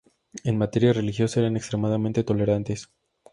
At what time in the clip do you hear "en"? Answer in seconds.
0.43-0.57